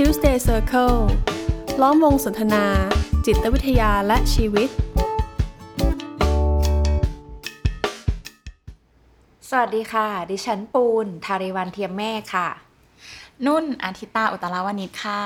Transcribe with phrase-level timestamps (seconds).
[0.00, 0.98] Tuesday Circle
[1.80, 2.64] ล้อมวงสนทนา
[3.26, 4.68] จิตวิทยาและชีวิต
[9.48, 12.48] สวัสดีค่ะ ดิฉันปูน ทาริวันเทียมเมฆค่ะ
[13.46, 15.20] นุ่นอาทิตาอุตราวนิชค่ะ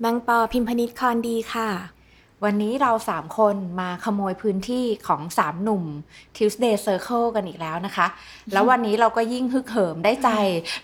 [0.00, 1.68] แมงปอพิมพนิษคอนดีค่ะ
[2.44, 5.84] วันนี้เราสามคนมาขโมยพื้นที่ของสามหนุ่ม
[6.36, 8.06] Tuesday Circle กันอีกแล้วนะคะ
[8.52, 10.28] แล้ววันนี้เราก็ยิ่งฮึกเหิมได้ใจ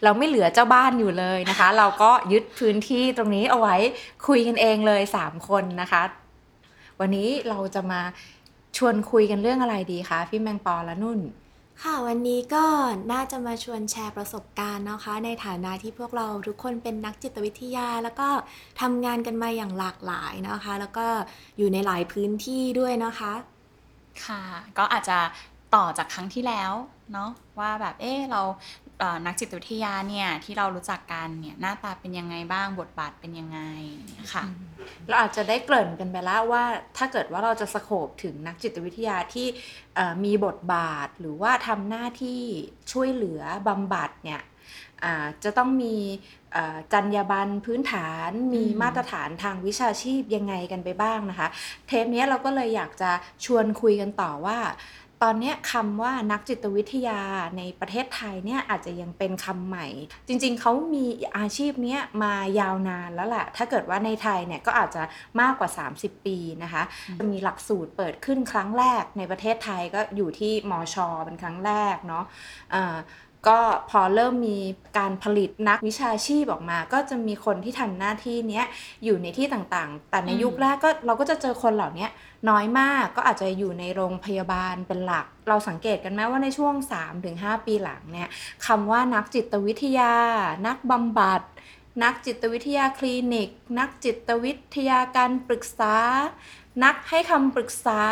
[0.04, 3.76] เราไม่เหลือเจ้าบ้านอยู่เลยนะคะ เราก็ยึดพื้นที่ตรงนี้เอาไว้
[4.26, 6.02] คุยกันเองเลยสามคนนะคะ
[7.00, 8.00] วันนี้เราจะมา
[8.76, 11.20] ชวนคุยกันเรื่องอะไรดีคะพี่แมงปอและนุ่น
[11.82, 12.64] ค่ะวันนี้ก็
[13.12, 18.28] น่าจะมาชวนแชร์ประสบการณ์นะคะ ในฐานะที่พวกเราทุกคนเป็นนักจิตวิทยา แล้วก็
[18.80, 21.06] ทำงานกันมาอย่างหลากหลายนะคะ แล้วก็
[21.58, 23.32] อยู่ในหลายพื้นที่ด้วยนะคะ
[24.24, 24.42] ค่ะ
[24.78, 25.18] ก็อาจจะ
[25.74, 26.72] ต่อจากครั้งที่แล้ว
[27.12, 28.42] เนาะว่าแบบเออเรา
[29.26, 33.60] นักจิตวิทยาเนี่ยที่เรารู้จักกันเนี่ยหน้าตาเป็นยังไงบ้างบทบาทเป็นยังไง
[34.14, 34.44] เนี่ยค่ะ
[35.08, 36.64] เราอาจจะได้เกริ่นกันไปแล้วว่า
[36.96, 39.46] ถ้าเกิดว่าเราจะสโคบถึงนักจิตวิทยาที่
[39.94, 42.42] เอ่อมีบทบาทหรือว่าทำหน้าที่
[42.92, 44.42] ช่วยเหลือบำบัดเนี่ย
[45.04, 45.96] อ่าจะต้องมี
[46.52, 51.48] เอ่อจรรยาบรรณพื้นฐานมีอืมมาตรฐานทางวิชาชีพยังไงกันไปบ้างนะคะ
[51.86, 53.10] เทปนี้เราก็เลยอยากจะ
[53.44, 54.58] ชวนคุยกันต่อว่า
[55.22, 57.20] ตอนเนี้ยคำว่านักจิตวิทยา
[57.58, 59.86] ในประเทศไทยเนี่ยอาจจะยังเป็นคำใหม่
[60.28, 61.04] จริงๆ เขามี
[61.38, 65.02] อาชีพเนี้ยมายาวนานแล้วแหละถ้าเกิดว่าในไทยเนี่ยก็อาจจะ
[65.40, 66.82] มากกว่า 30 ปีนะคะ
[67.18, 72.24] จะมีหลักสูตรเปิดขึ้นครั้งแรกในประเทศไทยก็อยู่ที่มอชอเป็นครั้งแรกเนาะ
[72.74, 72.96] อ่า
[73.48, 74.58] ก็พอเริ่มมี
[74.98, 78.64] การผลิตนักวิชาชีพออกมา ก็จะมีคนที่ทำหน้าที่เนี้ย
[79.04, 82.06] อยู่ในที่ต่างๆ แต่ในยุคแรกก็เราก็จะเจอคนเหล่านี้
[82.48, 86.74] น้อยมากก็อาจจะอยู่ในโรงพยาบาลเป็นหลัก เราสังเกตกันไหมว่าในช่วง
[87.20, 88.28] 3-5 ปีหลังเนี่ย
[88.66, 90.12] คำว่านักจิตวิทยา
[90.66, 91.42] นักบำบัด
[92.02, 93.48] นักจิตวิทยาคลินิก
[93.78, 95.94] นักจิตวิทยาการปรึกษา
[96.84, 98.02] นักให้คำปรึกษา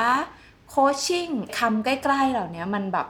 [0.70, 3.06] โคชชิ่งคำใกล้ ๆ เหล่านี้มันแบบ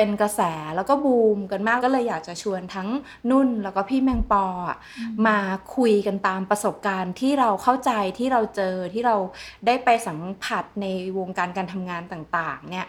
[0.00, 0.42] เป็นกระแส
[0.76, 2.88] แล้วก็บูมกันมากก็เลยอยากจะชวนทั้ง
[3.30, 4.78] นุ่นแล้วก็พี่แมงปออะ
[5.26, 5.38] มา
[5.76, 9.16] คุยกันตามประสบการณ์ที่เราเข้าใจที่เราเจอที่เรา
[9.66, 10.86] ได้ไปสัมผัสใน
[11.18, 12.86] วงการการทำงานต่างๆเนี่ย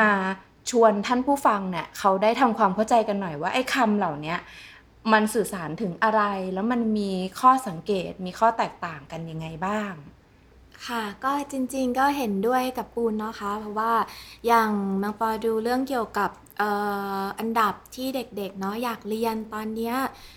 [0.00, 0.12] มา
[0.70, 4.38] ชวนท่านผู้ฟังเนี่ยเขาได้ทำความเข้าใจกันหน่อยว่าไอ้คำเหล่าเนี้ย
[5.12, 6.22] มันสื่อสารถึงอะไร
[6.54, 9.92] แล้วมันมีข้อสังเกตมีข้อแตกต่างกันยังไงบ้าง
[10.86, 13.92] ค่ะก็จริงๆก็เห็นด้วยกับปูนนะคะ เพราะว่า
[14.46, 14.70] อย่าง
[15.00, 16.70] แมงปอดูเรื่องเกี่ยวกับเอ่
[17.22, 19.94] ออันดับที่เด็กๆเนาะอยากเรียนตอนเนี้ย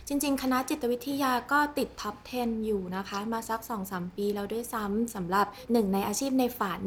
[0.07, 6.81] จริง ๆ คณะจิตวิทยาก็ติด top 10 อยู่นะคะ มาสัก 2-3 ปีแล้วด้วยซ้ำสำหรับหนึ่งในอาชีพในฝัน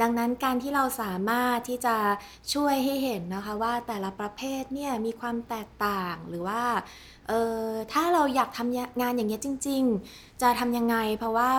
[0.00, 1.96] ดังนั้นการที่เราสามารถที่จะ
[2.54, 6.62] ช่วยให้เห็นนะคะว่าแต่ละประเภทเนี่ยมีความแตกต่างหรือว่า
[7.28, 7.32] เอ
[7.62, 9.82] อถ้าเราอยากทำงานอย่างเงี้ยจริง
[10.12, 11.50] ๆ จะทำยังไง เพราะว่า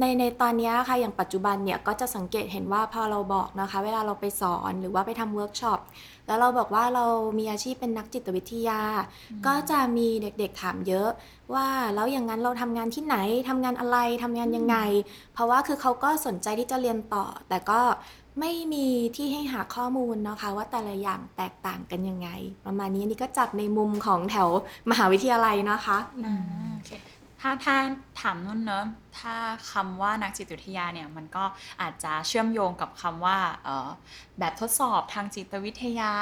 [0.00, 5.80] ในในตอนเนี้ยค่ะอย่างปัจจุบันเนี่ยก็จะสังเกตเห็นว่าพอเราบอกนะคะ เวลาเราไปสอนหรือว่าไปทำเวิร์กช็อป
[6.26, 7.06] แล้วเราบอกว่าเรา
[7.38, 8.80] มีอาชีพเป็นนักจิตวิทยา
[9.46, 11.08] ก็จะมีเด็กๆถามเยอะ
[11.54, 13.16] ว่าแล้วอย่างนั้นเราทำงานที่ไหน
[13.48, 14.76] ทำงานอะไรทำงานยังไง
[15.32, 17.80] เพราะว่าคือเขาก็สนใจที่จะเรียนต่อ แต่ก็
[18.40, 22.28] ไม่มีที่ให้หาข้อมูลนะคะ ว่าแต่ละอย่างแตกต่างกันยังไง
[22.66, 24.48] ประมาณนี้อันนี่ก็จับในมุมของแถว
[24.90, 26.36] มหาวิทยาลัยนะคะอ่า
[26.72, 26.90] โอเค
[27.46, 27.76] ถ้าถ้า
[28.20, 28.84] ถามนุ่นเนอะ
[29.18, 29.34] ถ้า
[29.72, 31.44] คำว่านักจิตวิทยาเนี่ยมันก็
[31.80, 33.88] อาจจะเชื่อมโยงกับคำว่าเอ่อ
[34.38, 36.14] แบบทดสอบทางจิตวิทยา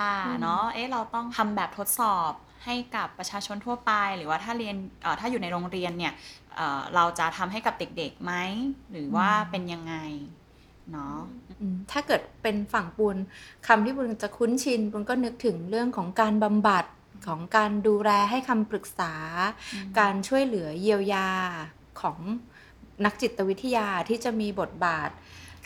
[0.43, 2.33] เนาะเอ๊ะเราต้องทำแบบทดสอบ
[2.65, 6.13] ให้กับประชาชนทั่วไป หรือว่าถ้าเรียนเอ่อถ้าอยู่ในโรงเรียนเนี่ย
[6.57, 8.33] เอ่อเราจะทำให้กับเด็กๆไหม
[8.93, 9.95] หรือว่าเป็นยังไง
[10.93, 11.17] เนาะ
[11.61, 13.17] อืมถ้าเกิดเป็นฝั่งปุณ
[13.67, 16.85] คำที่ปุณจะคุ้นชินปุณก็นึกถึงเรื่องของการบำบัด
[17.27, 19.15] ของการดูแลให้คำปรึกษา
[19.99, 21.29] การช่วยเหลือเยียวยา
[22.01, 22.19] ของ
[23.05, 25.11] นักจิตวิทยาที่จะมีบทบาท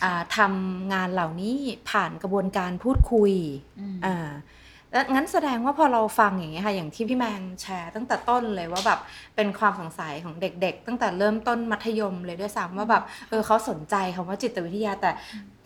[0.03, 1.57] อ่าทำงานเหล่านี้
[1.91, 3.33] ผ่านกระบวนการพูดคุย
[3.81, 4.31] อืมอ่า
[4.93, 9.01] แล้วงั้นแสดงว่าพอเราฟังอย่างนี้ยค่ะอย่างที่พี่แมงแชร์ ตั้งแต่ต้นเลยว่าแบบ
[9.37, 15.11] เป็นความสงสัยของเด็ก ๆ ตั้งแต่เริ่มต้นมัธยมเลยด้วยซ้ำว่าแบบเออเขาสนใจคำว่าจิตวิทยาแต่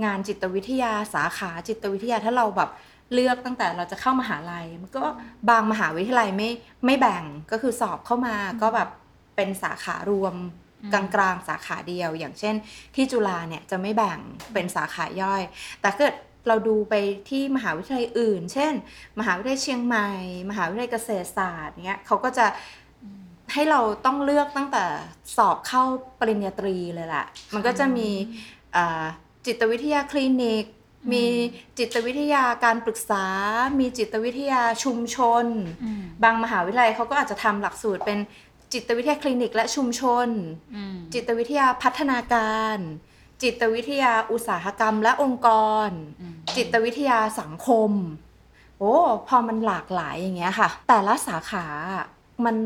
[0.04, 2.70] งานจิตวิทยาสาขาจิตวิทยาถ้าเราแบบ
[3.12, 5.04] เลือกตั้งแต่เราจะเข้ามหาลัย มันก็
[5.50, 6.50] บางมหาวิทยาลัยไม่
[6.86, 8.88] ไม่แบ่งก็คือสอบเข้ามาก็แบบ
[9.36, 10.34] เป็นสาขารวม
[10.82, 12.54] อืมกลางๆสาขาเดียว อย่างเช่น
[12.94, 14.18] ที่จุฬาเนี่ยจะไม่แบ่ง
[14.52, 15.42] เป็นสาขาย่อย
[15.80, 16.14] แต่เกิด
[16.48, 16.94] เราดูไป
[17.28, 18.72] ที่มหาวิทยาลัยอื่น เช่น
[19.18, 20.10] มหาวิทยาลัยเชียงใหม่
[20.50, 22.46] มหาวิทยาลัยเกษตรศาสตร์เนี้ยเขาก็จะ
[23.52, 24.84] ให้เราต้องเลือกตั้งแต่
[25.36, 25.82] สอบเข้า
[26.20, 28.08] ปริญญาตรีเลยแหละ มันก็จะมี
[28.76, 29.04] อ่า
[29.46, 30.64] จิตวิทยาคลินิก
[31.12, 31.24] มี
[31.78, 33.26] จิตวิทยาการปรึกษา
[33.80, 35.44] มีจิตวิทยาชุมชน
[35.84, 38.18] อืมบางมหาวิทยาลัยเขาก็อาจจะทำหลักสูตรเป็น
[38.72, 40.28] จิตวิทยาคลินิกและชุมชน
[40.74, 42.76] อืมจิตวิทยาพัฒนาการ
[43.42, 45.48] จิตวิทยาอุตสาหกรรมและองค์ก
[45.86, 45.88] ร
[46.20, 47.90] อืมจิตวิทยาสังคม
[48.78, 48.94] โอ้
[49.28, 52.04] พอมันหลากหลายอย่างเงี้ยค่ะ แต่ละสาขาอะ
[52.44, 52.56] มัน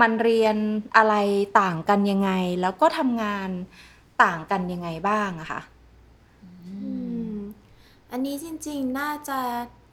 [0.00, 0.56] มันเรียน
[0.96, 1.14] อะไร
[1.60, 2.30] ต่างกันยังไง
[2.62, 3.50] แล้วก็ทำงาน
[4.24, 5.73] ต่างกันยังไงบ้างอะค่ะอืม
[8.14, 9.38] อันนี้จริงๆ น่าจะ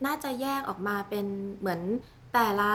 [0.05, 1.25] น่าจะแยกออกมาเป็น
[1.59, 1.81] เหมือน
[2.33, 2.71] แต่ละ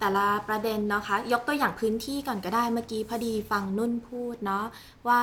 [0.00, 4.64] แต่ละประเด็นนะคะ ยกตัวอย่างพื้นที่ก่อนก็ได้เมื่อกี้พอดีฟังนุ่นพูดเนาะ
[5.08, 5.22] ว่า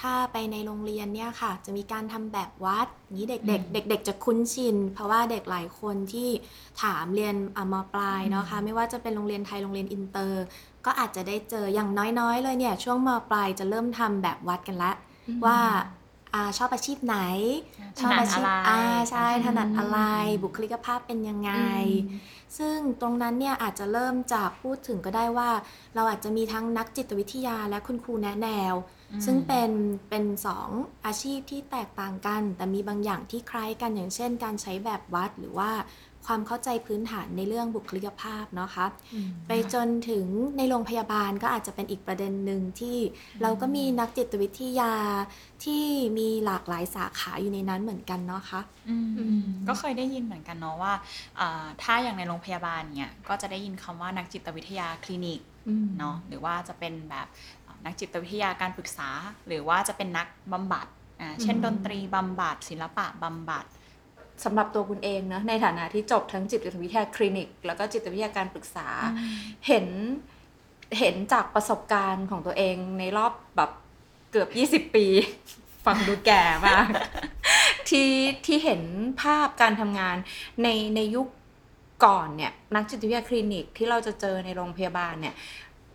[0.00, 6.30] ถ้าไปในโรงเรียนเนี่ยค่ะ จะมีการทำแบบวัดนี้เด็กอืมๆเด็กๆจะคุ้นชิน เพราะว่าเด็กหลายคนที่
[6.82, 10.44] ถามเรียนอะมปลายเนาะค่ะไม่ว่าจะเป็นโรงเรียนไทยโรงเรียนอินเตอร์
[10.86, 11.90] ก็อาจจะได้เจออย่าง
[12.20, 14.92] น้อยๆ เลยเนี่ยช่วงมปลายจะเริ่มทำแบบวัดกันละ
[15.28, 15.58] อืมว่า
[16.34, 17.18] อาชอบอาชีพไหน
[17.98, 18.80] ถนัดอะไรอ่า
[19.10, 21.52] ใช่ถนัดอะไรอืมบุคลิกภาพเป็นยังไง
[22.06, 25.50] อืมซึ่งตรงนั้นเนี่ยอาจจะเริ่มจากพูดถึงก็ได้ว่า
[25.94, 28.74] เราอาจจะมีทั้งนักจิตวิทยาและคุณครูแนะแนว
[29.12, 29.70] อืมซึ่งเป็น
[30.08, 30.68] เป็นสอง
[31.06, 35.70] อาชีพที่แตกต่างกัน แต่มีบางอย่างที่คล้ายกันอย่างเช่น การใช้แบบวัดหรือว่า
[36.28, 38.86] ความเข้าใจพื้นฐานในเรื่องบุคลิกภาพเนาะคะ
[39.48, 40.26] ไปจนถึง
[40.56, 42.96] ในโรงพยาบาลก็อาจจะเป็นอีกประเด็นหนึ่งที่
[43.42, 44.92] เราก็มีนักจิตวิทยา
[45.64, 45.84] ที่
[46.18, 50.92] มีหลากหลายสาขาอยู่ในนั้นเหมือนกันเนาะคะอืมอืมก็เคยได้ยินเหมือนกันเนาะว่า
[51.40, 55.40] อ่าถ้าอย่างในโรงพยาบาลเนี่ยก็จะได้ยินคำว่านักจิตวิทยาคลินิก
[55.98, 57.26] เนาะหรือว่าจะเป็นแบบ
[57.84, 59.10] นักจิตวิทยาการปรึกษา
[59.46, 60.86] หรือว่าจะเป็นนักบำบัด
[61.20, 63.64] อ่าเช่นอืมดนตรีบำบัดศิลปะบำบัด
[64.44, 68.88] สำหรับตัวคุณเองเนอะในฐานะที่จบทั้งจิตวิทยาคลินิก แล้วก็จิตวิทยาการปรึกษา
[69.66, 69.86] เห็น
[70.98, 73.70] เห็นจากประสบการณ์ของตัวเองในรอบแบบ
[74.30, 75.06] เกือบ 20 ปี
[75.86, 76.86] ฟังดูแก่มาก
[77.88, 78.10] ที่
[78.46, 78.82] ที่เห็น
[79.22, 80.16] ภาพการทำงาน
[80.62, 81.26] ในในยุค
[82.04, 85.34] ก่อนเนี่ยนักจิตวิทยาคลินิกที่เราจะเจอในโรงพยาบาลเนี่ย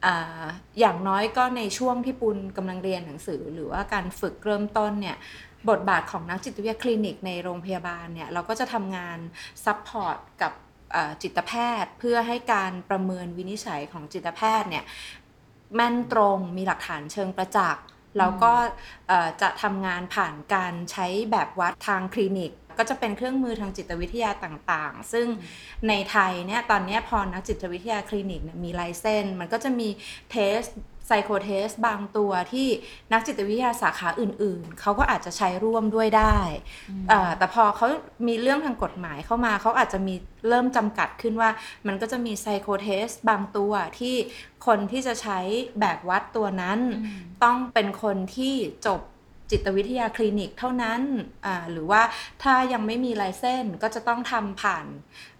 [0.06, 0.44] อ่า
[0.80, 5.18] อย่างน้อยก็ในช่วงที่ปุณกำลังเรียนหนังสือ หรือว่าการฝึกเริ่มต้นเนี่ย
[5.70, 9.18] บทบาทของนักจิตวิทยาคลินิกในโรงพยาบาลเนี่ยเราก็จะทำงาน
[9.66, 10.54] support กับ
[11.24, 11.52] จิตแพ
[11.84, 14.84] ทย์ เพื่อให้การประเมินวินิจฉัยของจิตแพทย์เนี่ย
[15.76, 17.84] แม่นตรงมีหลักฐานเชิงประจักษ์
[18.18, 18.54] แล้วก็
[19.42, 25.28] จะทำงานผ่านการใช้แบบวัดทางคลินิก ก็จะเป็นเครื่องมือทางจิตวิทยาต่างๆ ซึ่ง
[25.90, 29.90] ในไทยเนี่ยตอนนี้พอนักจิตวิทยาคลินิกมี license มันก็จะมี
[30.32, 30.62] test
[31.08, 32.68] psycho test บางตัวที่
[33.12, 36.38] นักจิตวิทยาสาขาอื่น ๆ เขาก็อาจจะใช้ร่วมด้วยได้
[37.10, 37.88] เอ่อแต่พอเขา
[38.28, 40.16] มีเรื่องทางกฎหมายเข้ามา เขาอาจจะมี
[40.50, 41.50] เริ่มจำกัดขึ้นว่า
[41.88, 44.16] มันก็จะมี psycho test บางตัวที่
[44.66, 45.40] คนที่จะใช้
[45.80, 46.80] แบบวัดตัวนั้น
[47.44, 48.56] ต้องเป็นคนที่
[48.88, 49.02] จบ
[49.54, 51.02] จิตวิทยาคลินิกเท่านั้น
[51.46, 52.02] อ่าหรือว่า
[52.44, 54.86] ถ้ายังไม่มี license ก็จะต้องทำผ่าน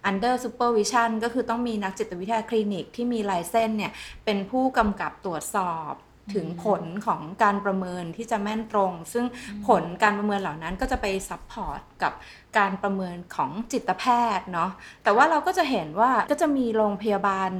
[0.08, 3.92] under supervision ก็คือต้องมีนักจิตวิทยาคลินิกที่มี license เนี่ย
[4.24, 5.92] เป็นผู้กำกับตรวจสอบ
[6.34, 9.24] ถึงผลของการประเมินที่จะแม่นตรง ซึ่ง
[9.66, 12.12] ผลการประเมินเหล่านั้นก็จะไป support กับ
[12.58, 14.04] การประเมินของจิตแพ
[14.38, 14.70] ทย์เนาะ
[15.04, 17.50] แต่ว่าเราก็จะเห็นว่าก็จะมีโรงพยาบาล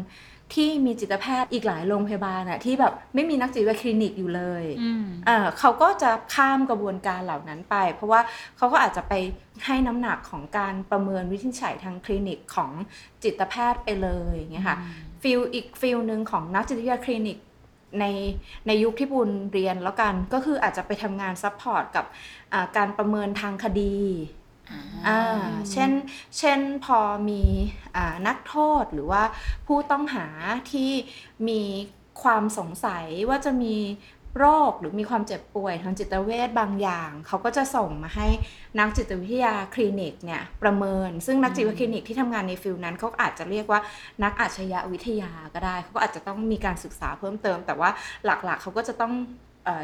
[0.54, 8.20] ที่มีจิตแพทย์อีกหลายโรงพยาบาลอะที่แบบไม่มีนักจิตวิทยาคลินิกอยู่เลยอืมเอ่อเขาก็จะข้ามกระบวนการเหล่านั้นไป เพราะว่า
[8.56, 9.12] เขาก็อาจจะไป
[9.66, 12.70] ให้น้ำหนักของการประเมินวินิจฉัยทางคลินิกของ
[13.24, 14.76] จิตแพทย์ไปเลยอย่างเงี้ยค่ะ
[15.22, 17.38] field อีก field หนึ่งของนักจิตวิทยาคลินิก
[18.00, 18.06] ใน
[18.66, 22.04] ในยุคที่นุ่นเรียนแล้วกันก็คืออาจจะไปทำงาน support กับ
[22.52, 23.96] อ่าการประเมินทางคดี
[25.06, 25.20] อ่า
[25.70, 25.90] เช่น
[26.38, 27.42] เช่นพอมี
[28.26, 29.22] นักโทษหรือว่า
[29.66, 30.26] ผู้ต้องหา
[30.72, 30.90] ที่
[31.48, 31.62] มี
[32.22, 33.76] ความสงสัยว่าจะมี
[34.38, 38.28] โรคหรือมีความเจ็บป่วยทางจิตเวชบางอย่าง เขาก็จะส่งมาให้
[38.78, 43.80] นักจิตวิทยาคลินิกเนี่ยประเมิน ซึ่งนักจิตวิทยาคลินิกที่ทำงานใน field นั้นเขาอาจจะเรียกว่า
[44.24, 47.90] นักอาชญาวิทยาก็ได้ เขาก็อาจจะต้องมีการศึกษาเพิ่มเติม แต่ว่า
[48.24, 49.12] หลักๆ เขาก็จะต้อง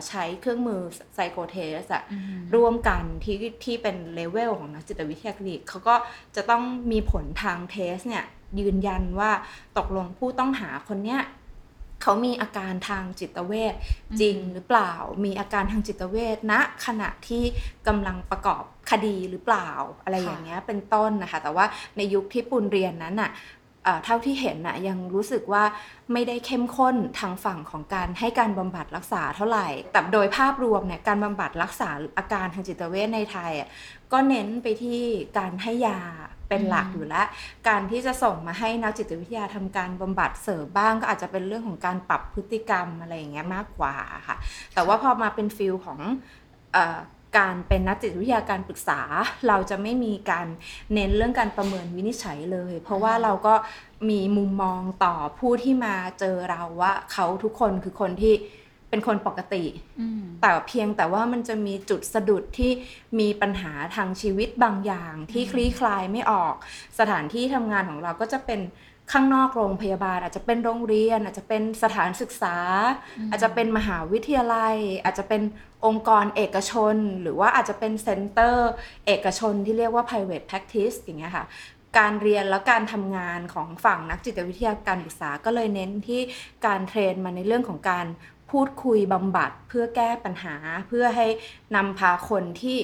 [0.08, 0.80] ใช้เครื่องมือ
[1.14, 2.02] psycho test อะ
[2.54, 5.94] ร่วมกันที่ที่เป็นเลเวลของนักจิตวิทยาคลินิกเขาก็
[6.36, 8.24] จะต้องมีผลทาง test เนี่ย
[8.60, 9.30] ยืนยันว่า
[9.78, 11.22] ตกลงผู้ต้องหาคนเนี้ย
[12.02, 13.74] เขามีอาการทางจิตเวช
[14.20, 14.92] จริงหรือเปล่า
[15.24, 16.54] มีอาการทางจิตเวชณ
[16.86, 17.44] ขณะที่
[17.86, 19.70] กำลังประกอบคดีหรือเปล่า
[20.02, 23.30] อะไรอย่างเงี้ยเป็นต้นนะคะ แต่ว่าในยุคที่ปุณเรียนนั้นน่ะ
[23.84, 25.64] เอ่อเท่าที่เห็นน่ะยังรู้สึกว่า
[26.12, 33.68] ไม่ได้เข้มข้นทางฝั่งของการให้การบำบัดรักษาเท่าไหร่ แต่โดยภาพรวมเนี่ยการบำบัดรักษาอาการทางจิตเวชในไทยอะ
[34.12, 35.00] ก็เน้นไปที่
[35.38, 36.00] การให้ยา
[36.48, 37.26] เป็นหลักอยู่แล้ว
[37.68, 43.94] การที่จะส่งมาให้นักจิตวิทยาทำการบำบัดเสริมบ้าง ก็อาจจะเป็นเรื่องของการปรับพฤติกรรมอะไรอย่างเงี้ยมากกว่า
[44.28, 44.36] ค่ะ
[44.74, 45.98] แต่ว่าพอมาเป็นฟิลของ
[46.72, 46.98] เออ
[47.38, 49.00] การเป็นนักจิตวิทยาการปรึกษา
[49.48, 50.46] เราจะไม่มีการ
[50.94, 53.54] เน้นเรื่องการประเมินวินิจฉัยเลย เพราะว่าเราก็
[54.10, 58.34] มีมุมมองต่อผู้ที่มาเจอเราว่าเขาทุกคนคือคนที่
[58.92, 59.64] เป็นคนปกติ
[60.00, 62.70] อืมแต่เพียงแต่ว่ามันจะมีจุดสะดุดที่
[63.20, 66.54] มีปัญหาทางชีวิตบางอย่างที่คลี่คลายไม่ออก
[66.98, 68.60] สถานที่ทำงานของเราก็จะเป็น
[69.12, 72.56] ข้างนอกโรงพยาบาล อาจจะเป็นโรงเรียน อาจจะเป็นสถานศึกษา
[73.30, 75.42] อาจจะเป็นมหาวิทยาลัย อาจจะเป็น
[75.86, 78.70] องค์กรเอกชน หรือว่าอาจจะเป็น center
[79.06, 81.44] เอกชนที่เรียกว่า private practice อย่างเงี้ยค่ะ
[81.98, 86.20] การเรียนและการทำงานของฝั่งนักจิตวิทยาการศึกษาก็เลยเน้นที่
[86.66, 88.06] การ train มาในเรื่องของการ
[88.50, 90.54] พูดคุยบำบัดเพื่อแก้ปัญหา
[90.88, 91.26] เพื่อให้
[91.76, 92.78] นำพาคนที่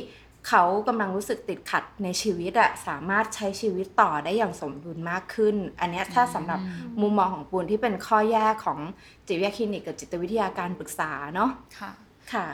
[0.49, 6.61] เขากำลังรู้สึกติดขัดในชีวิตอะสามารถใช้ชีวิตต่อได้อย่างสมดุลมากขึ้น อันเนี้ยถ้าสำหรับ
[7.01, 8.79] มุมมองของปูนที่เป็นข้อแยกของ
[9.27, 11.91] จิตวิทยาคลินิกกับจิตวิทยาการปรึกษาเนาะค่ะ
[12.33, 12.47] ค่ะ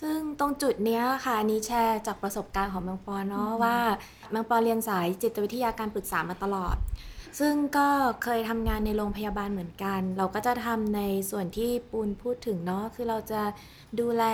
[0.00, 3.76] ซึ่งตรงจุดเนี้ยค่ะอันนี้แชร์จากประสบการณ์ของแมงปอเนาะว่า
[4.30, 6.76] แมงปอเรียนสายจิตวิทยาการปรึกษามาตลอด
[7.38, 7.88] ซึ่งก็
[8.22, 13.42] เคยทำงานในโรงพยาบาลเหมือนกัน เราก็จะทำในส่วนที่ปูนพูดถึงเนาะคือเราจะ
[14.00, 14.24] ดูแล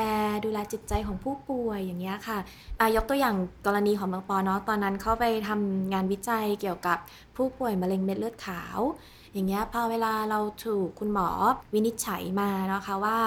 [0.44, 2.38] ดูแลจิตใจของผู้ป่วยอย่างเงี้ยค่ะ
[2.80, 3.36] อะยกตัวอย่าง
[3.66, 6.98] กรณีของแมงปอเนาะตอนนั้นเข้าไปทำงานวิจัยเกี่ยวกับ
[7.36, 8.78] ผู้ป่วยมะเร็งเม็ดเลือดขาว
[9.32, 11.28] อย่างเงี้ยพอเวลาเราถูกคุณหมอ
[11.74, 13.18] วินิจฉัยมานะคะว่า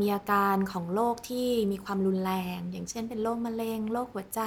[0.00, 4.42] มีอาการของโรคที่มีความรุนแรง อย่างเช่น เป็นโรคมะเร็งโรคหัวใจ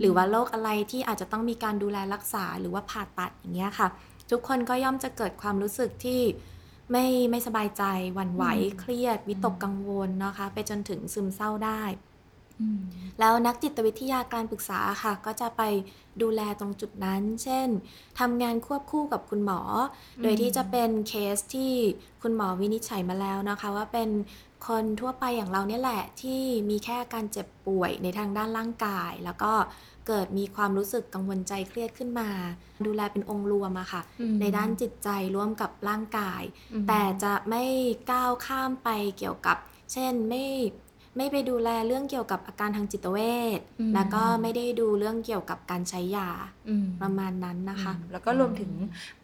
[0.00, 3.88] หรือว่าโรคอะไรที่อาจจะต้องมีการดูแลรักษาหรือว่าผ่าตัดอย่างเงี้ยค่ะ
[4.30, 6.20] ทุกคนก็ย่อมจะเกิดความรู้สึกที่
[6.92, 8.44] ไม่ไม่สบายใจหวั่นไหว
[8.80, 11.82] เครียด วิตกกังวลนะคะ ไปจนถึงซึมเศร้าได้
[13.20, 15.62] แล้วนักจิตวิทยาการปรึกษาค่ะ ก็จะไป
[16.22, 17.68] ดูแลตรงจุดนั้น เช่น
[18.18, 19.60] ทำงานควบคู่กับคุณหมอ
[20.22, 21.72] โดยที่จะเป็นเคสที่
[22.22, 24.10] คุณหมอวินิจฉัยมาแล้วนะคะ ว่าเป็น
[24.68, 29.52] คนทั่วไปอย่างเราเนี่ยแหละ ที่มีแค่อาการเจ็บป่วยในทางด้านร่างกาย แล้วก็
[30.06, 32.28] เกิดมีความรู้สึกกังวลใจเครียดขึ้นมา
[32.86, 37.64] ดูแลเป็นองค์รวมอะค่ะอืมในด้านจิตใจร่วมกับร่างกายอืมแต่จะไม่
[38.12, 38.88] ก้าวข้ามไป
[39.18, 39.56] เกี่ยวกับ
[39.92, 40.44] เช่นไม่
[41.18, 43.18] ไม่ไปดูแลเรื่องเกี่ยวกับอาการทางจิตเว
[43.58, 46.30] ชอืมแล้วก็ไม่ได้ดูเรื่องเกี่ยวกับการใช้ยา
[46.68, 48.70] อืมประมาณนั้นนะคะอืมแล้วก็รวมถึง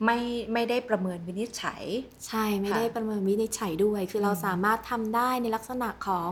[0.05, 0.19] ไม่
[0.53, 1.83] ไม่ได้ประเมินวินิจฉัย
[2.27, 6.31] ใช่ไม่ค่ะได้ประเมินวินิจฉัยด้วย คือเราอืมสามารถทำได้ในลักษณะของ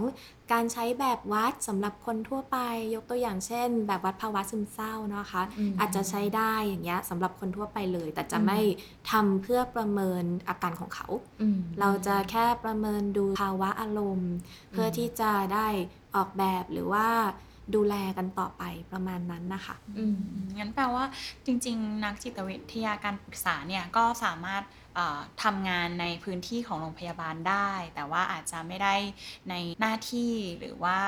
[0.52, 2.56] การใช้แบบวัดสำหรับคนทั่วไป
[2.94, 8.58] ยกตัวอย่างเช่น แบบวัดภาวะซึมเศร้านะคะอืมอาจจะใช้ได้อย่างเงี้ยสำหรับคนทั่วไปเลย แต่จะอืมไม่
[9.10, 11.06] ทำเพื่อประเมินอาการของเขา
[11.40, 14.32] อืมเราจะแค่ประเมินดูภาวะอารมณ์
[14.72, 15.66] เพื่อที่จะได้
[16.14, 17.06] ออกแบบหรือว่า
[17.74, 21.04] ดูแลกันต่อไปประมาณนั้นนะคะอืมอืมงั้นแปลว่า
[21.46, 24.81] จริง ๆ นักจิตวิทยาการปรึกษาเนี่ยก็สามารถเอ่อ
[25.42, 28.94] ทำงานในพื้นที่ของโรงพยาบาลได้ แต่ว่าอาจจะไม่ได้
[29.50, 30.98] ในหน้าที่หรือว่า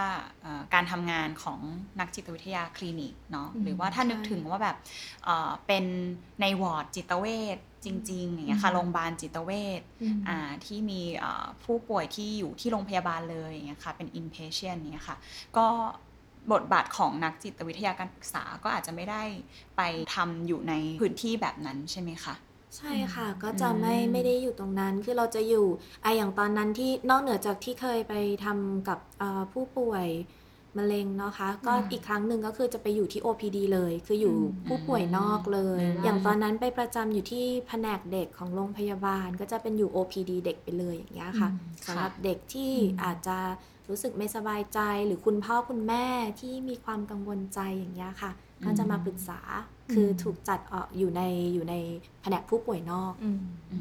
[0.43, 1.61] เอ่อการทำงานของ
[2.01, 4.77] นักจิตวิทยาคลินิกเนาะอืมหรือว่าถ้านึกใช่ถึงว่าแบบ
[5.25, 5.85] เอ่อเป็น
[6.41, 7.27] ในวอร์ดจิตเว
[7.57, 15.17] ชจริงๆอย่างเงี้ยค่ะอืมโรงพยาบาลจิตเวชอืมอ่าที่มีเอ่อผู้ป่วยที่อยู่ที่โรงพยาบาลเลยอย่างเงี้ยค่ะเป็น inpatient อย่างเงี้ยค่ะ
[15.57, 15.67] ก็
[16.53, 19.23] บทบาทของนักจิตวิทยาการปรึกษาก็อาจจะไม่ได้
[19.77, 19.83] ไป
[20.15, 22.35] ทำอยู่ในพื้นที่แบบนั้นใช่ไหมคะ
[22.77, 25.67] ใช่ค่ะก็จะไม่อืมไม่ได้อยู่ตรงนั้นคือเราจะอยู่
[26.03, 28.15] ไอะอย่างตอนนั้นที่นอกเหนือจากที่เคยไป
[28.45, 30.07] ทำกับเอ่อผู้ป่วย
[30.79, 41.55] มะเร็งเนาะคะก็อืมอีกครั้งหนึ่งก็คือจะไปอยู่ที่ OPD เลย คืออยู่อืมผู้ป่วยนอกเลย อืม อย่างตอนนั้นไปประจำอยู่ที่แผนกเด็กของโรงพยาบาล ก็จะเป็นอยู่ OPD เด็กไปเลยอย่างเงี้ยค่ะอืม
[41.87, 43.39] สำหรับเด็กที่อืมอาจจะ
[43.89, 46.07] รู้สึกไม่สบายใจหรือคุณพ่อคุณแม่
[46.41, 48.31] ที่มีความกังวลใจอย่างเงี้ยค่ะ
[48.65, 49.41] ก็จะมาปรึกษา
[49.93, 51.23] คือถูกจัดออกอยู่ใน
[51.55, 51.75] อยู่ใน
[52.23, 53.41] แผนกผู้ป่วยนอกอืม
[53.73, 53.79] อื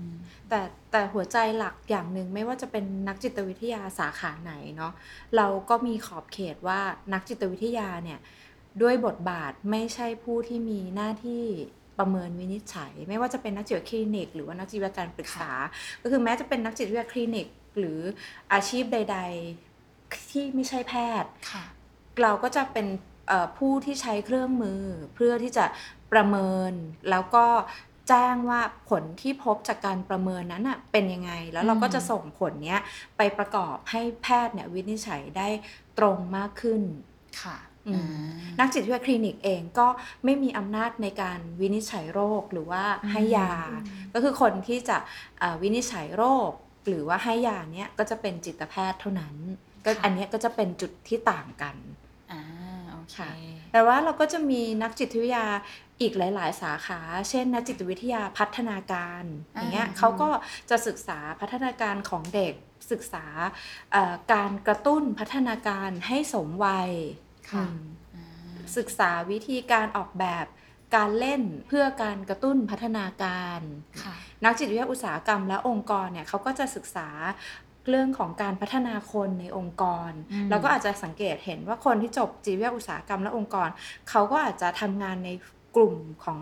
[0.00, 0.02] ม
[0.48, 4.92] แต่แต่หัวใจหลักอย่างหนึ่งไม่ว่าจะเป็นนักจิตวิทยาสาขาไหนเนาะ
[5.36, 6.80] เราก็มีขอบเขตว่า
[7.12, 8.18] นักจิตวิทยาเนี่ย
[8.82, 11.44] ด้วยบทบาทไม่ใช่ผู้ที่มีหน้าที่
[11.98, 15.50] ประเมินวินิจฉัย ไม่ว่าจะเป็นนักจิตคลินิก หรือว่านักจิตวิทยาการปรึกษา
[16.02, 17.46] ก็คือแม้จะเป็นนักจิตวิทยาคลินิก
[17.78, 18.00] หรือ
[18.52, 19.18] อาชีพใด
[19.74, 21.64] ๆ ที่ไม่ใช่แพทย์ค่ะ
[22.22, 22.86] เราก็จะเป็น
[23.19, 23.19] เอ่อ
[23.58, 24.82] ผู้ที่ใช้เครื่องมือ
[25.14, 25.64] เพื่อที่จะ
[26.12, 26.72] ประเมิน
[27.10, 27.46] แล้วก็
[28.08, 28.60] แจ้งว่า
[28.90, 32.80] ผลที่พบจากการประเมินนั้นอะเป็นยังไง แล้วเราก็จะส่งผลเนี้ย
[33.16, 35.48] ไปประกอบให้แพทย์เนี่ยวินิจฉัยได้
[35.98, 36.82] ตรงมากขึ้น
[37.42, 37.58] ค่ะ
[37.88, 38.06] อืมอ่า
[38.58, 39.86] นักจิตวิทยาคลินิกเองก็
[40.24, 43.52] ไม่มีอำนาจในการวินิจฉัยโรคหรือว่าให้ยา
[44.14, 44.96] ก็คือคนที่จะ
[45.38, 46.50] เอ่อวินิจฉัยโรค
[46.88, 49.34] หรือว่าให้ยาเนี้ยก็จะเป็นจิตแพทย์เท่านั้น
[49.84, 53.30] ก็ค่ะอันเนี้ยก็จะเป็นจุดที่ต่างกันอ่าโอเคค่ะ
[53.72, 55.46] แต่ว่าเราก็จะมีนักจิตวิทยา
[56.00, 57.00] อีกหลาย ๆ สาขา
[57.30, 59.22] เช่น นักจิตวิทยาพัฒนาการ
[59.56, 60.28] อ่าอย่างเงี้ยเขาก็
[60.70, 62.54] จะศึกษาพัฒนาการของเด็ก
[62.90, 63.26] ศึกษา
[63.92, 66.90] เอ่อการกระตุ้นพัฒนาการให้สมวัย
[67.52, 67.82] ค่ะอืม
[68.14, 68.26] อ่า
[68.76, 70.46] ศึกษาวิธีการออกแบบ
[70.96, 73.60] การเล่นเพื่อการกระตุ้นพัฒนาการ
[74.02, 74.14] ค่ะ
[74.44, 77.08] นักจิตวิทยาอุตสาหกรรมและองค์กรเนี่ยเขาก็จะศึกษา
[77.88, 83.68] เรื่องของการพัฒนาคนในองค์กรอืมแล้วก็อาจจะสังเกตเห็นว่าคนที่จบจิตวิทยาอุตสาหกรรมและองค์กร
[84.10, 85.30] เขาก็อาจจะทำงานใน
[85.76, 86.40] กลุ่มของ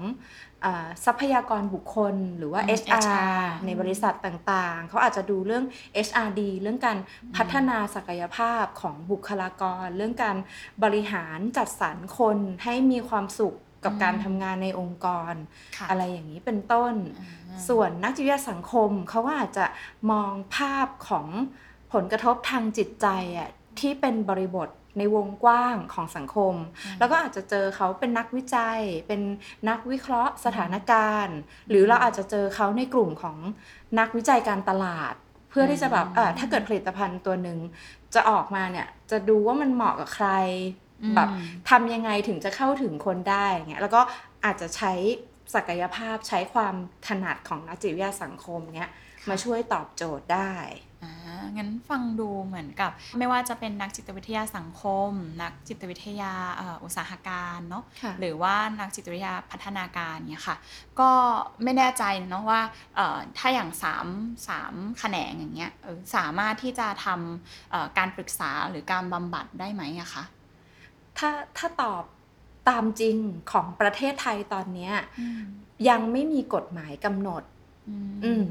[0.64, 5.64] อาทรัพยากรบุคคลหรือว่าอืม HR HR ในบริษัทต่างๆ เขาอาจจะดูเรื่อง
[6.06, 6.98] HRD เรื่องการ
[7.36, 10.36] พัฒนาศักยภาพของบุคลากร เรื่องการ
[10.84, 15.34] บริหารจัดสรรคนให้มีความสุข กับการทำงานในองค์กร
[15.76, 19.66] ค่ะอะไรอย่างนี้เป็นต้นอ่าส่วนนักจิตวิทยาสังคมเขาก็อาจจะ
[20.10, 21.26] มองภาพของ
[21.92, 23.06] ผลกระทบทางจิตใจ
[23.38, 23.48] อะ
[23.80, 24.68] ที่เป็นบริบท
[24.98, 26.54] ในวงกว้างของสังคม
[26.84, 29.20] อืมแล้วก็อาจจะเจอเขาเป็นนักวิจัย เป็น
[29.68, 33.36] นักวิเคราะห์สถานการณ์ หรือเราอาจจะเจอเขาในกลุ่มของ
[33.98, 35.14] นักวิจัยการตลาด
[35.50, 37.58] เพื่อที่จะแบบเออถ้าเกิดผลิตภัณฑ์ตัวหนึ่ง
[38.14, 40.28] จะออกมาเนี่ยจะดูว่ามันเหมาะกับใคร
[40.86, 41.28] อืม แบบ
[41.70, 44.00] ทำยังไงถึงจะเข้าถึงคนได้เงี้ยแล้วก็
[44.44, 44.92] อาจจะใช้
[45.54, 46.74] ศักยภาพใช้ความ
[47.06, 48.90] ถนัดของนักจิตวิทยาสังคมเนี้ย
[49.28, 50.54] มาช่วยตอบโจทย์ได้
[51.04, 51.12] อ่า
[51.56, 55.10] งั้นฟังดูเหมือนกับ ไม่ว่าจะเป็นนักจิตวิทยาสังคม
[55.42, 60.56] นักจิตวิทยาเอ่ออุตสาหการเนาะค่ะหรือว่านักจิตวิทยาพัฒนาการเนี่ยค่ะ
[61.00, 61.10] ก็
[61.62, 62.60] ไม่แน่ใจเนาะว่า
[62.96, 70.24] เอ่อถ้าอย่าง3 3แขนงอย่างเงี้ยเออสามารถที่จะทำเอ่อการปรึกษาหรือการบำบัดได้ไหมอะคะ
[71.18, 72.02] ถ้าถ้าตอบ
[72.68, 73.16] ตามจริง
[73.52, 75.42] ของประเทศไทยตอนเนี้ยอืม
[75.88, 77.42] ยังไม่มีกฎหมายกำหนด
[77.88, 78.44] อืมอืม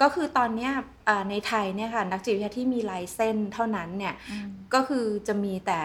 [0.00, 0.72] ก็คือตอนเนี้ย
[1.08, 5.80] อ่าในไทยเนี่ยค่ะนักจิตวิทยาที่มีลายเส้นเท่านั้นเนี่ยอืมก็คือจะมีแต่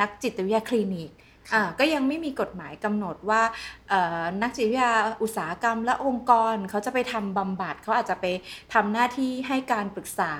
[0.00, 1.10] นักจิตวิทยาคลินิก
[1.50, 3.42] ค่ะอ่าก็ยังไม่มีกฎหมายกำหนดว่า
[3.88, 4.92] เอ่อนักจิตวิทยา
[5.22, 8.26] อุตสาหกรรมและองค์กรเขาจะไปทำบำบัดเขาอาจจะไป
[8.74, 10.34] ทำหน้าที่ให้การปรึกษา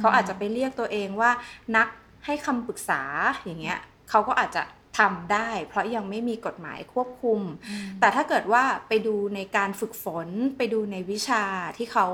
[0.00, 1.30] เขาอาจจะไปเรียกตัวเองว่า
[1.76, 1.88] นัก
[2.26, 3.02] ให้คำปรึกษา
[3.44, 3.78] อย่างเงี้ย
[4.10, 4.62] เขาก็อาจจะ
[4.98, 11.44] ทำได้ เพราะยังไม่มีกฎหมายควบคุมอืมแต่ถ้าเกิดว่าไปดูในการฝึกฝน ไปดูในวิชา
[11.76, 12.06] ที่เขา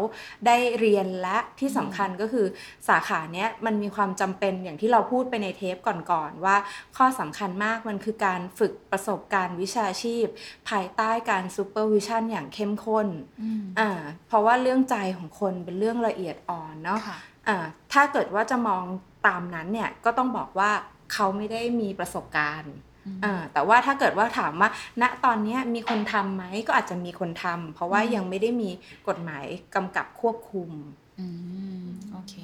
[0.46, 2.46] ได้เรียนและที่สำคัญก็คือ
[2.88, 5.76] สาขาเนี้ยมันมีความจำเป็นอย่างที่เราพูดไปในเทป
[6.10, 6.56] ก่อนๆว่า
[6.96, 10.26] ข้อสำคัญมากมันคือการฝึกประสบการณ์วิชาชีพ
[10.68, 13.08] ภายใต้การซูเปอร์วิชั่นอย่างเข้มข้น
[13.42, 13.90] อืมอ่า
[14.28, 17.58] เพราะว่าเรื่องใจของคนเป็นเรื่องละเอียดอ่อนเนาะค่ะอ่า
[17.92, 18.84] ถ้าเกิดว่าจะมอง
[19.26, 20.70] ตามนั้นเนี่ยก็ต้องบอกว่า
[21.12, 22.74] เขาไม่ได้มีประสบการณ์
[23.06, 24.68] อืมอ่าแต่ว่าถ้าเกิดว่าถามว่า
[25.02, 28.70] ณตอนเนี้ยมีคนทำไหมก็อาจจะมีคนทำเพราะว่าอืมยังไม่ได้มี
[29.08, 29.44] กฎหมาย
[29.74, 30.70] กำกับควบคุม
[31.20, 31.26] อื
[31.82, 32.34] มโอเค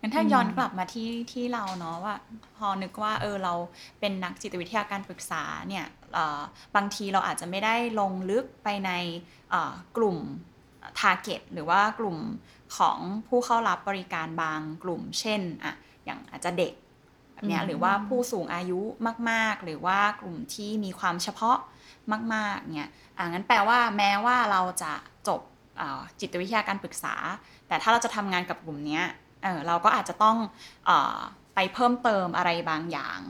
[0.00, 2.14] งั้นถ้าอืมย้อนกลับมาที่ที่เราเนาะว่า
[2.56, 3.54] พอนึกว่าเออเรา
[4.00, 6.40] เป็นนักจิตวิทยาการปรึกษาเนี่ยเอ่อ
[6.76, 8.90] บางทีเราอาจจะไม่ได้ลงลึกไปใน
[9.50, 10.18] เอ่อกลุ่ม
[11.00, 12.18] target หรือว่ากลุ่ม
[12.76, 16.83] ของผู้เข้ารับบริการบางกลุ่ม เช่นอะอย่างอาจจะเด็กแบบ
[17.48, 18.80] เนี้ยอืมหรือว่าผู้สูงอายุ
[19.30, 21.58] มากๆ หรือว่ากลุ่มที่มีความเฉพาะ
[22.34, 24.92] มากๆเนี่ยอ่างั้นแปลว่าแม้ว่าเราจะ
[25.28, 25.40] จบ
[25.78, 27.14] เอ่อจิตวิทยาการปรึกษา
[27.68, 29.04] แต่ถ้าเราจะทำงานกับกลุ่มเนี้ย
[29.42, 30.36] เออเราก็อาจจะต้อง
[30.86, 31.18] เออ
[31.54, 33.20] ไปเพิ่มเติมอะไรบางอย่าง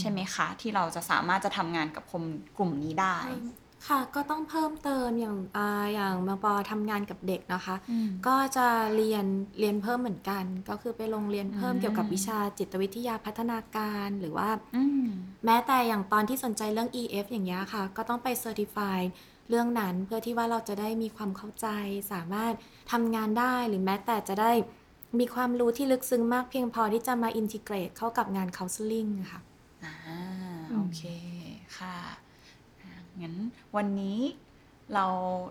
[0.00, 2.22] ใช่ไหมคะ ที่เราจะสามารถจะทำงานกับคน
[2.56, 3.18] กลุ่มนี้ได้
[3.88, 8.66] ค่ะ ก็ต้องเพิ่มเติมอย่างอ่าอย่างบางปอทำงานกับเด็กนะคะ อืม ก็จะ
[8.96, 9.24] เรียน
[9.60, 15.06] เรียนเพิ่มเหมือนกัน ก็คือไปลงเรียนเพิ่มอืม เกี่ยวกับวิชาจิตวิทยาพัฒนาการหรือว่า อืม
[15.44, 19.00] แม้แต่อย่างตอนที่สนใจเรื่อง EF อย่างเงี้ยค่ะ ก็ต้องไป Certify
[19.48, 21.68] เรื่องนั้นเพื่อที่ว่าเราจะได้มีความเข้าใจ
[22.12, 22.52] สามารถ
[22.92, 24.52] ทำงานได้หรือแม้แต่จะได้
[25.18, 29.40] มีความรู้ที่ลึกซึ้งมากเพียงพอที่จะมาอินทิเกรตเข้ากับงาน counseling อะค่ะ
[29.84, 29.96] อ่า
[30.74, 31.02] โอเค
[31.78, 32.23] ค่ะอ่า
[33.22, 33.36] งั้น
[33.76, 34.20] วันนี้
[34.94, 35.06] เรา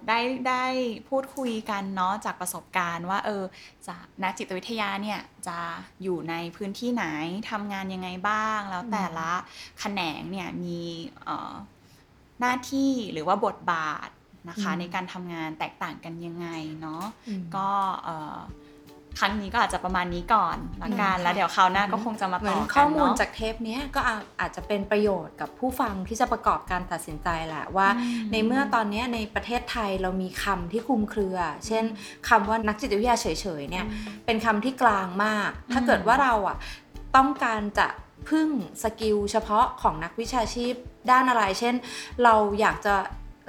[0.08, 0.65] ได้ได้
[1.10, 3.43] พูดคุยกันเนาะจากประสบการณ์ว่าเออ
[3.88, 5.60] จะนักจิตวิทยาเนี่ยจะ
[6.04, 7.06] อยู่ในพื้นที่ไหน
[7.52, 9.32] ทำงานยังไงบ้าง แล้วแต่ละ
[9.80, 10.80] แขนงเนี่ยมี
[11.23, 11.54] เอ่อ
[12.39, 14.10] หน้าที่หรือว่าบทบาท
[14.49, 16.47] นะคะอืมในการทำงานแตกต่างกันยังไง
[16.82, 17.69] เนาะอืมก็
[18.04, 18.38] เอ่อ
[19.19, 31.84] ครั้งนี้ก็อาจจะประมาณนี้ก่อนละกันอืมแล้วเดี๋ยวคราวหน้าก็คงจะมาเหมืต่ออนกันข้อมูลเนาะจากเทปเนี้ยก็อาอาจจะเป็นประโยชน์กับผู้ฟังที่จะประกอบการตัดสินใจแหละว่าอืมในเมื่อตอนเนี้ยในประเทศไทยเรามีคำที่คลุมเครือ เช่น
[32.30, 33.28] คำว่านักจิตวิทยาเฉ
[33.60, 33.86] ยๆเนี่ย
[34.26, 36.58] เป็นคำที่กลางมาก ถ้าเกิดว่าเราอะ
[37.15, 37.88] ต้องการจะ
[38.30, 38.49] พึ่ง
[38.83, 40.73] skill เฉพาะของนักวิชาชีพ
[41.12, 41.76] ด้านอะไร เช่น
[42.23, 42.95] เราอยากจะ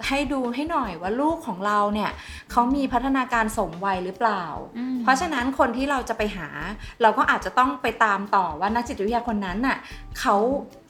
[0.08, 2.10] ให้ดูให้หน่อยว่าลูกของเราเนี่ย
[2.50, 4.44] เขามีพัฒนาการสมวัยหรือเปล่า
[4.78, 6.48] อืมเพราะฉะนั้นคนที่เราจะไปหา
[7.02, 9.78] เราก็อาจจะต้องไปตามต่อว่านักจิตวิทยาคนนั้นน่ะ
[10.20, 10.36] เขา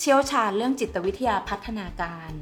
[0.01, 2.33] เชี่ยวชาญเรื่องจิตวิทยาพัฒนาการ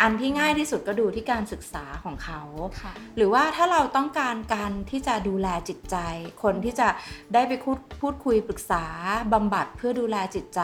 [0.00, 2.40] อันที่ง่ายที่สุดก็ดูที่การศึกษาของเขา
[2.80, 5.96] ค่ะหรือว่าถ้าเราต้องการการที่จะดูแลจิตใจ
[6.42, 6.88] คนที่จะ
[7.34, 8.84] ได้ไปพูดพูดคุยปรึกษา
[9.32, 10.60] บำบัดเพื่อดูแลจิตใจ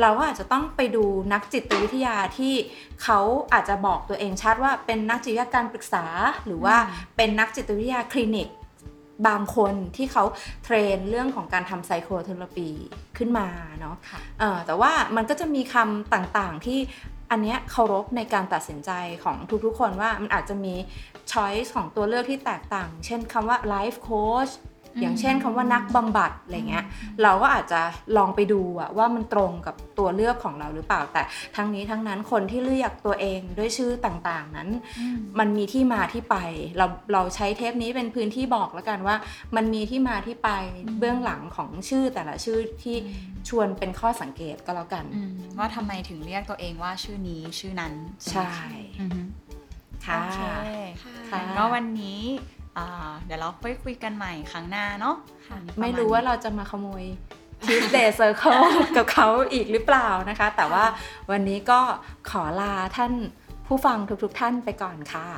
[0.00, 2.54] เราก็อาจจะต้องไปดูนักจิตวิทยาที่
[3.02, 3.20] เขา
[3.52, 6.04] อาจจะบอกตัวเองชัดว่าเป็นนักจิตวิทยาการปรึกษา
[6.46, 6.76] หรือว่า
[7.16, 8.48] เป็นนักจิตวิทยาคลินิก
[9.28, 10.24] บางคนที่เขา
[10.64, 12.68] train เรื่องของการทำ psychotherapy
[13.18, 13.48] ขึ้นมา
[13.80, 16.78] เนาะค่ะเอ่อแต่ว่ามันก็จะมีคำต่างๆที่
[17.34, 18.90] อันนี้เคารพในการตัดสินใจ
[19.24, 20.74] ของทุกๆ คนว่ามันอาจจะมี
[21.32, 24.52] choice ของตัวเลือกที่แตกต่าง เช่นคำว่า life coach
[24.94, 26.84] อืมอย่างเช่นคำว่านักบำบัดอะไรเงี้ย
[27.22, 27.80] เราก็อาจจะ
[28.16, 31.22] ลองไปดูอะว่ามันตรงกับตัวเลือกของเราหรือเปล่า แต่
[31.56, 36.36] ทั้งนี้ทั้งนั้นคนที่เรียกตัวเองด้วยชื่อต่างๆนั้นอืมมันมีที่มาที่ไป
[36.78, 39.16] เราเราใช้เทปนี้เป็นพื้นที่บอกแล้วกันว่า
[39.56, 40.50] มันมีที่มาที่ไป
[40.86, 47.92] อืมเบื้องหลังของชื่อแต่ละชื่อที่อืมชวนเป็นข้อสังเกตก็แล้วกันอืมว่าทำไมถึงเรียกตัวเองว่าชื่อนี้ชื่อนั้น
[48.30, 48.50] ใช่
[49.00, 49.20] อือฮึ
[50.06, 50.40] ค่ะโอเค
[51.30, 52.61] ค่ะก็วันนี้อ่า
[53.24, 55.16] เดี๋ยวเราไปคุยกันใหม่ครั้งหน้าเนาะ
[55.52, 57.04] วันนี้ปะณไม่รู้ว่าเราจะมาขโมย
[57.66, 58.64] Tuesday Circle
[58.96, 60.84] กับเขาอีกหรือเปล่านะคะ แต่ว่า
[61.30, 61.80] วันนี้ก็
[62.30, 63.12] ขอลาท่าน
[63.66, 65.28] ผู้ฟังทุกๆท่านไปก่อนค่ะ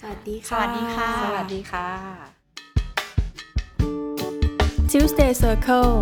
[0.00, 1.88] สวัสดีสค่ะวัสดีค่ะ สวัสดีค่ะ
[4.90, 5.92] Tuesday Circle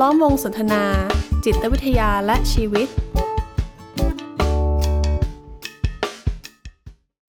[0.00, 0.84] ล้อมวงสนทนา
[1.44, 2.88] จิตวิทยาและชีวิต